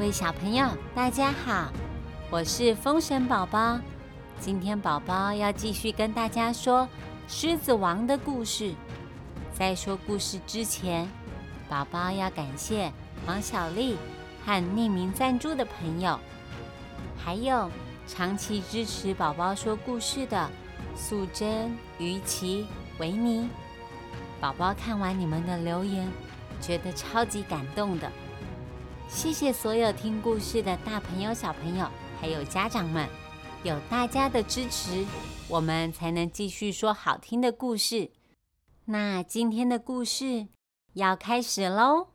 [0.00, 1.70] 各位小朋友，大家好，
[2.30, 3.78] 我是风神宝宝。
[4.40, 6.84] 今天宝宝要继续跟大家说
[7.28, 8.72] 《狮子王》的故事。
[9.52, 11.06] 在说故事之前，
[11.68, 12.90] 宝宝要感谢
[13.26, 13.98] 王小丽
[14.42, 16.18] 和匿名赞助的朋友，
[17.22, 17.70] 还有
[18.06, 20.48] 长期支持宝宝说故事的
[20.96, 22.66] 素贞、于琪、
[22.98, 23.50] 维尼。
[24.40, 26.10] 宝宝看完你们的留言，
[26.58, 28.10] 觉得超级感动的。
[29.10, 31.86] 谢谢所有听故事的大朋友、小朋友，
[32.20, 33.08] 还有家长们，
[33.64, 35.04] 有大家的支持，
[35.48, 38.12] 我们才能继续说好听的故事。
[38.84, 40.46] 那今天的故事
[40.94, 42.06] 要开始喽！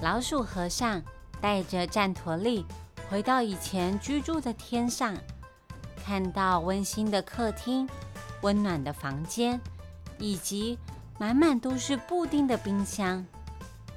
[0.00, 1.02] 老鼠和尚
[1.40, 2.66] 带着战陀利
[3.08, 5.16] 回到以前居住的天上，
[6.04, 7.88] 看到温馨的客厅。
[8.44, 9.58] 温暖的房间，
[10.18, 10.78] 以及
[11.18, 13.24] 满满都是布丁的冰箱，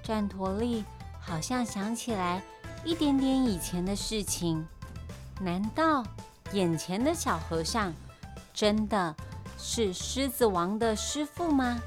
[0.02, 0.86] 战陀利
[1.20, 2.42] 好像想起来
[2.86, 4.66] 一点点以前的事情。
[5.42, 6.02] 难道
[6.54, 7.94] 眼前的小和尚
[8.54, 9.14] 真的
[9.58, 11.78] 是狮子王的师傅吗？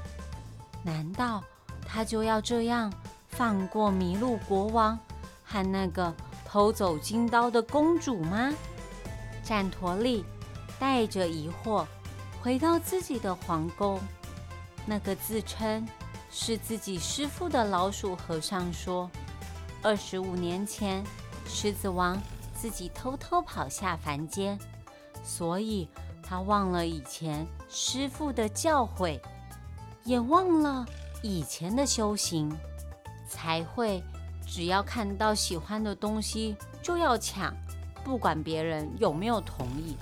[0.83, 1.43] 难道
[1.83, 2.93] 他就要这样
[3.27, 4.97] 放过麋鹿国王
[5.43, 6.13] 和那个
[6.45, 8.53] 偷走金刀的公主吗？
[9.43, 10.23] 战陀利
[10.79, 11.87] 带着疑惑。
[12.43, 13.99] 回到自己的皇宫，
[14.83, 15.87] 那个自称
[16.31, 19.07] 是自己师傅的老鼠和尚说
[19.83, 21.03] ：“二十五年前，
[21.45, 22.19] 狮子王
[22.55, 24.57] 自己偷偷跑下凡间，
[25.23, 25.87] 所以
[26.23, 29.19] 他忘了以前师傅的教诲，
[30.03, 30.83] 也忘了
[31.21, 32.51] 以前的修行，
[33.29, 34.03] 才会
[34.47, 37.55] 只要看到喜欢的东西就要抢，
[38.03, 39.95] 不管别人有没有同意，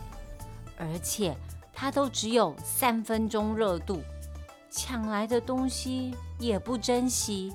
[0.78, 1.36] 而且。”
[1.80, 4.02] 他都只有三分钟热度，
[4.70, 7.54] 抢来的东西也不珍惜，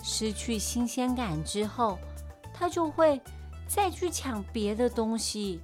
[0.00, 1.98] 失去新鲜感之后，
[2.54, 3.20] 他就会
[3.66, 5.60] 再去抢别的东西。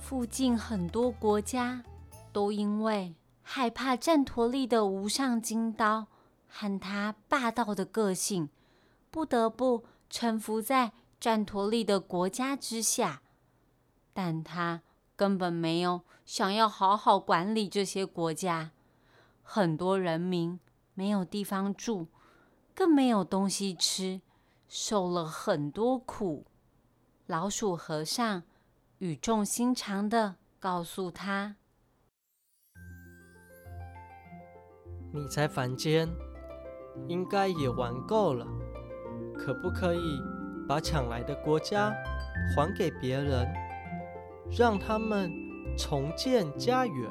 [0.00, 1.82] 附近很多国家
[2.32, 6.06] 都因为害怕战陀利的无上金刀
[6.46, 8.50] 和他霸道的个性，
[9.10, 13.22] 不得不臣服在战陀利的国家之下，
[14.12, 14.82] 但他。
[15.22, 18.72] 根本没有想要好好管理这些国家，
[19.40, 20.58] 很多人民
[20.94, 22.08] 没有地方住，
[22.74, 24.20] 更没有东西吃，
[24.66, 26.44] 受了很多苦。
[27.26, 28.42] 老鼠和尚
[28.98, 31.54] 语重心长的告诉他
[35.14, 36.12] ：“你在凡间
[37.06, 38.44] 应该也玩够了，
[39.38, 40.20] 可不可以
[40.66, 41.94] 把抢来的国家
[42.56, 43.46] 还给别人？”
[44.56, 45.32] 让他们
[45.78, 47.10] 重建家园，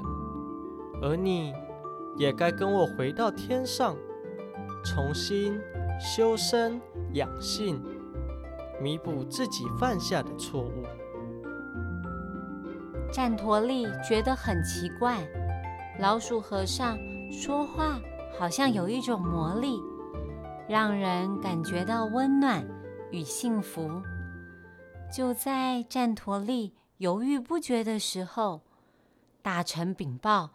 [1.01, 1.51] 而你
[2.15, 3.95] 也该跟我回到天上，
[4.85, 5.59] 重新
[5.99, 6.79] 修身
[7.13, 7.83] 养性，
[8.79, 10.83] 弥补自己犯下的错误。
[13.11, 15.17] 战陀利觉得很奇怪，
[15.99, 16.95] 老鼠和尚
[17.31, 17.99] 说话
[18.37, 19.79] 好像有一种魔力，
[20.69, 22.63] 让人感觉到温暖
[23.09, 23.89] 与幸福。
[25.11, 26.73] 就在战陀利。
[27.01, 28.61] 犹豫不决的时候，
[29.41, 30.51] 大臣禀报：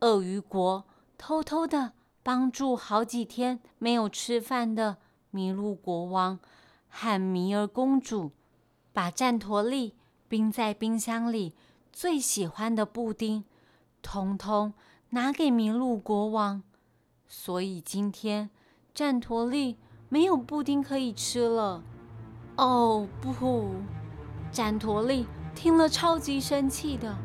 [0.00, 0.82] 鳄鱼国
[1.18, 4.96] 偷偷的帮助好几天没有吃饭的
[5.34, 6.38] 麋鹿国王
[6.88, 8.32] 和米尔公主，
[8.94, 9.94] 把战陀利
[10.26, 11.54] 冰在冰箱里
[11.92, 13.44] 最喜欢的布丁，
[14.00, 14.72] 通通
[15.10, 16.62] 拿给麋鹿国王。
[17.28, 18.48] 所以今天
[18.94, 19.76] 战陀利
[20.08, 21.82] 没有布丁可以吃了。
[22.56, 23.74] 哦不，
[24.50, 25.26] 战陀利！
[25.54, 27.16] 听了超级生气的，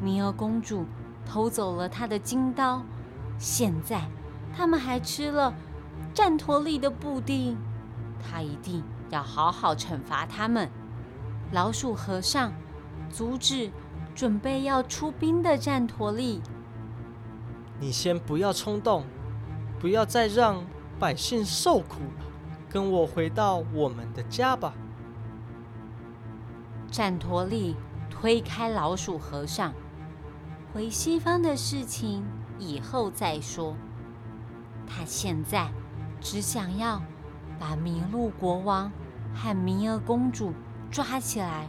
[0.00, 0.86] 尼尔公主
[1.24, 2.82] 偷走了他的金刀，
[3.38, 4.02] 现在
[4.52, 5.54] 他们还吃了
[6.14, 7.56] 战陀利的布丁，
[8.20, 10.68] 他一定要好好惩罚他们。
[11.52, 12.52] 老鼠和尚
[13.10, 13.70] 阻止
[14.14, 16.40] 准备要出兵的战陀利，
[17.78, 19.04] 你先不要冲动，
[19.78, 20.64] 不要再让
[20.98, 22.24] 百姓受苦了，
[22.68, 24.74] 跟我回到我们的家吧。
[26.90, 27.76] 战陀利
[28.10, 29.72] 推开老鼠和尚，
[30.72, 32.24] 回西方的事情
[32.58, 33.76] 以后再说。
[34.86, 35.70] 他现在
[36.20, 37.00] 只想要
[37.58, 38.90] 把麋鹿国王
[39.32, 40.52] 和弥儿公主
[40.90, 41.68] 抓起来，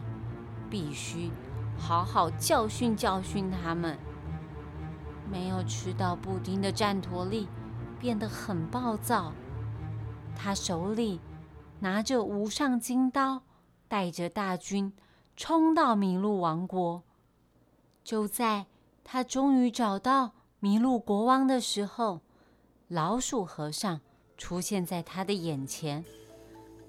[0.68, 1.30] 必须
[1.78, 3.96] 好好教训教训他们。
[5.30, 7.48] 没有吃到布丁的战陀利
[8.00, 9.32] 变得很暴躁，
[10.34, 11.20] 他手里
[11.78, 13.42] 拿着无上金刀，
[13.86, 14.92] 带着大军。
[15.44, 17.02] 冲到麋鹿王国，
[18.04, 18.66] 就在
[19.02, 20.30] 他终于找到
[20.60, 22.20] 麋鹿国王的时候，
[22.86, 24.00] 老鼠和尚
[24.38, 26.04] 出现在他的眼前，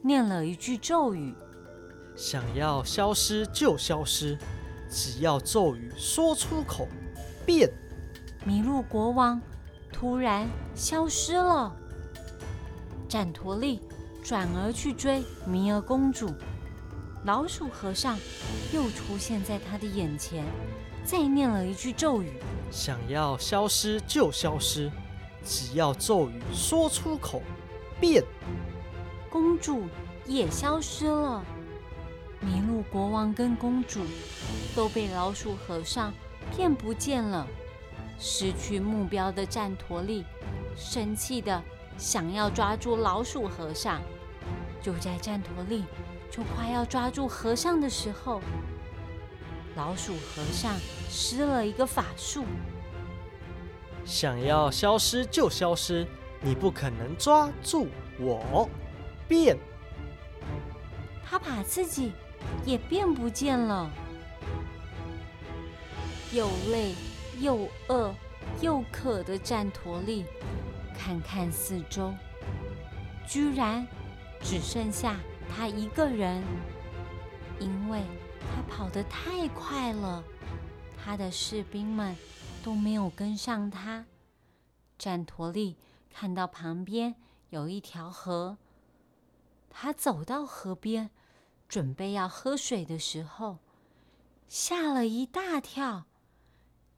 [0.04, 1.34] 念了一句咒语
[2.16, 4.38] ：“想要消失就消失，
[4.88, 6.88] 只要咒语说出口，
[7.48, 7.68] 变。”
[8.46, 9.42] 麋鹿国王
[9.92, 11.76] 突然消失了。
[13.10, 13.82] 战陀利
[14.24, 16.32] 转而去追弥儿公主，
[17.26, 18.18] 老鼠和尚
[18.74, 20.44] 又出现在他的眼前。
[21.06, 22.32] 再念了一句咒语
[22.72, 24.90] ：“想要消失就消失，
[25.44, 27.42] 只要咒语说出口，
[28.00, 28.24] 变。”
[29.30, 29.84] 公主
[30.26, 31.44] 也消失了。
[32.42, 34.02] 麋鹿国王跟公主
[34.76, 36.14] 都被老鼠和尚
[36.52, 37.48] 骗不见了。
[38.20, 40.24] 失去目标的战陀利
[40.78, 41.62] 生气的
[41.98, 44.02] 想要抓住老鼠和尚。
[44.82, 45.84] 就在战陀利
[46.36, 48.42] 就快要抓住和尚的时候。
[49.76, 50.76] 老鼠和尚
[51.08, 52.44] 施了一个法术，
[54.04, 56.08] 想要消失就消失，
[56.42, 57.88] 你不可能抓住
[58.20, 58.68] 我，
[59.28, 59.56] 变。
[61.24, 62.12] 他把自己
[62.66, 63.88] 也变不见了。
[66.32, 66.96] 又累
[67.40, 68.12] 又饿
[68.60, 70.26] 又渴的战陀利，
[70.98, 72.12] 看看四周，
[73.28, 73.86] 居然
[74.42, 75.16] 只剩下
[75.56, 76.44] 他一个人，
[77.60, 78.04] 因为。
[78.56, 80.24] 他跑得太快了，
[80.96, 82.16] 他的士兵们
[82.62, 84.06] 都没有跟上他。
[85.00, 85.78] 战陀利
[86.12, 87.16] 看到旁边
[87.50, 88.58] 有一条河，
[89.72, 91.10] 他走到河边，
[91.68, 93.58] 准备要喝水的时候，
[94.48, 96.04] 吓了一大跳。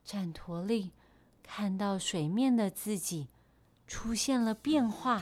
[0.04, 0.92] 战陀利
[1.44, 3.28] 看到水面的自己
[3.88, 5.22] 出现了变化。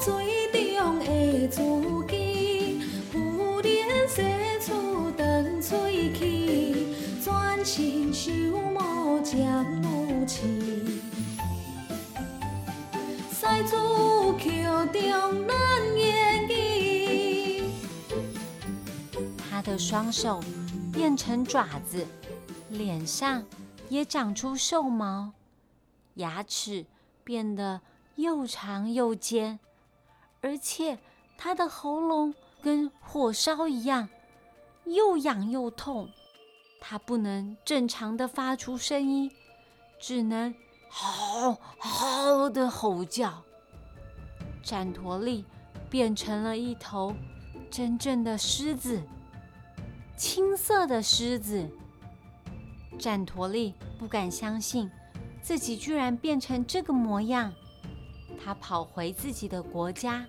[0.00, 1.60] 水中的自
[2.08, 2.80] 己，
[3.12, 4.22] 忽然射
[4.60, 6.18] 出长喙齿，
[7.22, 8.30] 全身秀
[8.72, 9.36] 毛渐
[9.82, 10.36] 如刺。
[13.32, 13.76] 赛主
[14.32, 14.40] 口
[14.92, 15.54] 中难
[15.96, 17.64] 言语，
[19.50, 20.42] 他的双手
[20.92, 22.06] 变成爪子，
[22.70, 23.44] 脸上
[23.88, 25.32] 也长出兽毛，
[26.14, 26.86] 牙齿
[27.24, 27.80] 变得
[28.16, 29.58] 又长又尖。
[30.40, 30.98] 而且
[31.36, 34.08] 他的喉咙跟火烧一样，
[34.84, 36.08] 又痒又痛。
[36.80, 39.30] 他不能正常的发出声音，
[39.98, 40.54] 只能
[40.88, 43.42] 嚎嚎的吼叫。
[44.62, 45.44] 战陀利
[45.90, 47.14] 变成了一头
[47.70, 49.02] 真正的狮子，
[50.16, 51.68] 青色的狮子。
[52.98, 54.90] 战陀利不敢相信
[55.42, 57.52] 自己居然变成这个模样，
[58.42, 60.24] 他跑回自己的国家。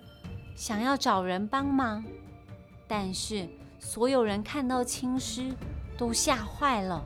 [0.54, 2.04] 想要找人帮忙，
[2.88, 5.54] 但是所有人看到青狮
[5.96, 7.04] 都吓坏了。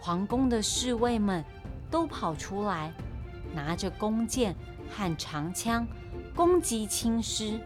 [0.00, 1.44] 皇宫的侍卫们
[1.88, 2.92] 都跑出来，
[3.54, 4.56] 拿着弓箭
[4.90, 5.86] 和长枪
[6.34, 7.60] 攻击青狮，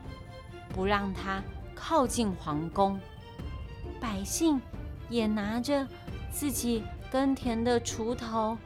[0.74, 1.42] 不让他
[1.74, 3.00] 靠近皇宫。
[3.98, 4.60] 百姓
[5.08, 5.86] 也拿着
[6.30, 8.58] 自己耕田的锄头，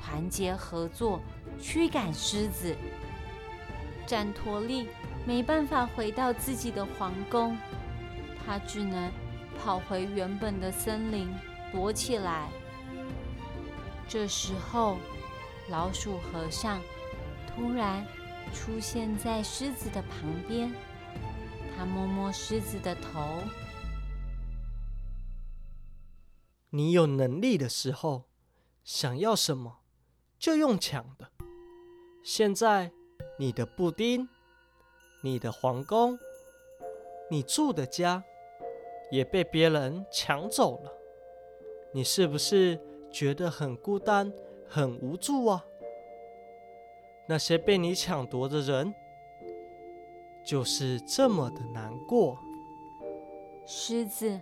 [0.00, 1.20] 团结合作
[1.60, 2.76] 驱赶狮子。
[4.06, 4.88] 展陀利。
[5.24, 7.56] 没办法回到自己的皇宫，
[8.44, 9.08] 他只能
[9.56, 11.32] 跑回原本的森林
[11.70, 12.50] 躲起来。
[14.08, 14.98] 这时候，
[15.70, 16.82] 老鼠和尚
[17.46, 18.04] 突然
[18.52, 20.10] 出现在狮子的旁
[20.48, 20.74] 边，
[21.76, 23.44] 他摸摸狮子的头
[26.70, 28.24] ：“你有能力的时候，
[28.82, 29.82] 想要什么
[30.36, 31.30] 就用抢的。
[32.24, 32.90] 现在，
[33.36, 34.28] 你的布丁。”
[35.24, 36.18] 你的皇宫，
[37.30, 38.24] 你住的家，
[39.12, 40.92] 也被别人抢走了。
[41.92, 44.32] 你是不是觉得很孤单、
[44.68, 45.64] 很无助啊？
[47.28, 48.92] 那些被你抢夺的人，
[50.44, 52.36] 就是这么的难过。
[53.64, 54.40] 狮子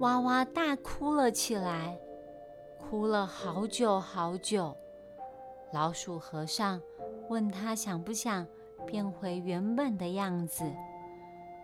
[0.00, 1.98] 哇哇大哭了起来，
[2.78, 4.76] 哭了好久好久。
[5.72, 6.78] 老鼠和尚
[7.30, 8.46] 问他想不想。
[8.86, 10.64] 变回原本的样子，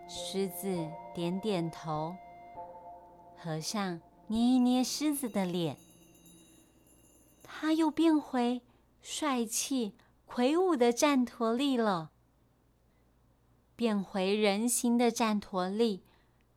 [0.07, 2.15] 狮子点点头。
[3.35, 5.77] 和尚捏一捏狮子的脸，
[7.43, 8.61] 他又变回
[9.01, 9.95] 帅气
[10.25, 12.11] 魁梧的战陀利了。
[13.75, 16.03] 变回人形的战陀利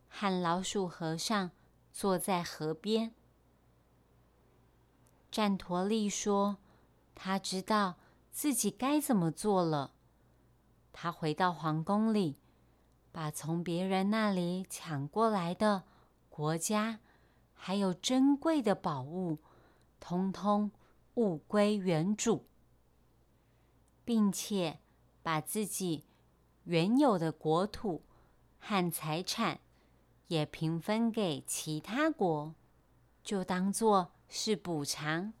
[0.07, 1.51] 和老鼠和尚
[1.91, 3.13] 坐在河边。
[5.29, 6.57] 战陀利说
[7.13, 7.95] ：“他知道
[8.31, 9.93] 自己该怎么做了。”
[10.93, 12.37] 他回到皇宫里，
[13.11, 15.83] 把从别人那里抢过来的
[16.29, 16.99] 国家，
[17.53, 19.37] 还有珍贵的宝物，
[19.99, 20.71] 通通
[21.15, 22.45] 物归原主，
[24.03, 24.79] 并且
[25.21, 26.05] 把自己
[26.63, 28.01] 原有的国土
[28.59, 29.59] 和财产
[30.27, 32.53] 也平分给其他国，
[33.23, 35.33] 就当做是补偿。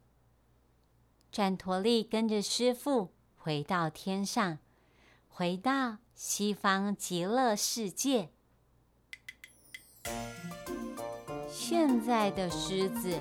[1.31, 4.57] 战陀利跟着师傅回到天上，
[5.29, 8.29] 回到西方极乐世界。
[11.49, 13.17] 现在的狮子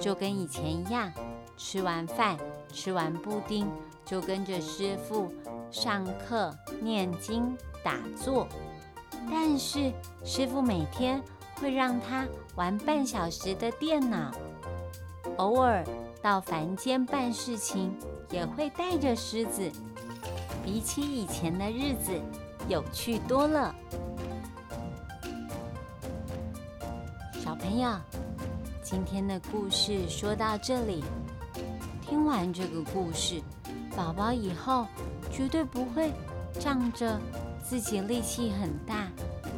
[0.00, 1.12] 就跟以前一样，
[1.58, 2.38] 吃完饭、
[2.72, 3.70] 吃完布丁，
[4.06, 5.30] 就跟着师傅
[5.70, 7.54] 上课、念经、
[7.84, 8.48] 打坐。
[9.30, 9.92] 但是
[10.24, 11.22] 师傅每天
[11.56, 14.32] 会让他玩半小时的电脑，
[15.36, 15.84] 偶尔。
[16.22, 17.92] 到凡间办事情，
[18.30, 19.68] 也会带着狮子，
[20.64, 22.12] 比起以前的日子
[22.68, 23.74] 有趣多了。
[27.42, 27.90] 小朋友，
[28.84, 31.02] 今天的故事说到这里，
[32.00, 33.42] 听完这个故事，
[33.96, 34.86] 宝宝以后
[35.28, 36.12] 绝对不会
[36.60, 37.18] 仗着
[37.64, 39.08] 自己力气很大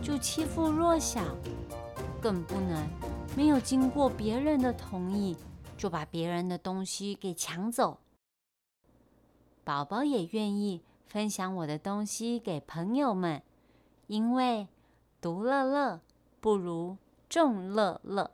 [0.02, 1.20] 就欺负弱小，
[2.22, 2.82] 更不能
[3.36, 5.36] 没有经过别人的同意。
[5.84, 7.98] 就把别人的东西给抢走。
[9.64, 13.42] 宝宝也愿意分享我的东西给朋友们，
[14.06, 14.66] 因为
[15.20, 16.00] 独乐乐
[16.40, 16.96] 不如
[17.28, 18.30] 众乐乐。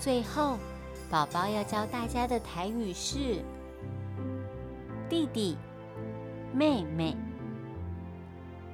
[0.00, 0.56] 最后，
[1.10, 3.44] 宝宝要教大家的台语是：
[5.10, 5.58] 弟弟、
[6.54, 7.14] 妹妹。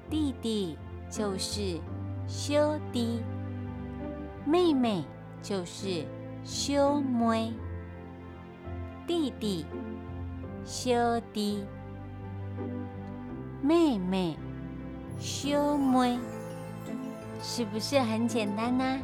[0.08, 0.78] 弟弟
[1.10, 1.80] 就是
[2.28, 3.20] 修弟，
[4.44, 5.04] 妹妹
[5.42, 6.04] 就是
[6.44, 7.52] 修妹。
[9.04, 9.66] 弟弟、
[10.64, 11.64] 修弟，
[13.60, 14.38] 妹妹、
[15.18, 16.20] 修妹，
[17.42, 19.00] 是不是很简单呢？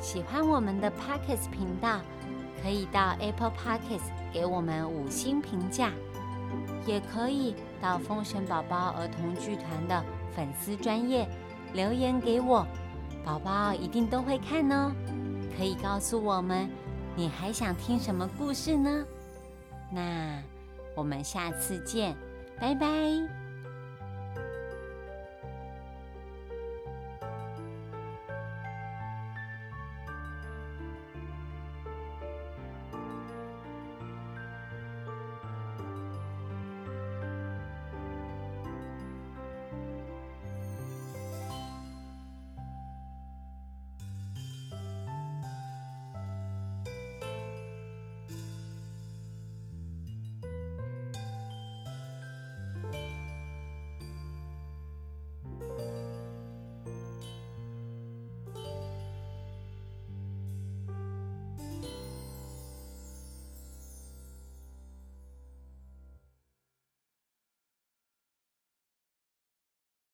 [0.00, 2.00] 喜欢我们的 Pockets 频道，
[2.62, 5.90] 可以到 Apple Pockets 给我们五星评价，
[6.86, 10.02] 也可以到风神宝宝儿童剧团的
[10.34, 11.28] 粉丝专业
[11.74, 12.66] 留言给我，
[13.24, 14.90] 宝宝一定都会看哦。
[15.56, 16.68] 可以告诉我们
[17.14, 19.04] 你还想听什么故事呢？
[19.92, 20.42] 那
[20.94, 22.16] 我们下次见，
[22.58, 23.39] 拜拜。